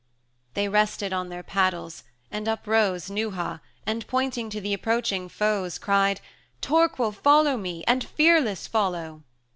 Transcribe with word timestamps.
IV. 0.01 0.55
They 0.55 0.67
rested 0.67 1.13
on 1.13 1.29
their 1.29 1.43
paddles, 1.43 2.03
and 2.31 2.47
uprose 2.47 3.07
Neuha, 3.11 3.61
and 3.85 4.07
pointing 4.07 4.49
to 4.49 4.59
the 4.59 4.73
approaching 4.73 5.29
foes, 5.29 5.77
Cried, 5.77 6.21
"Torquil, 6.59 7.11
follow 7.11 7.55
me, 7.55 7.83
and 7.87 8.03
fearless 8.03 8.65
follow!" 8.65 9.21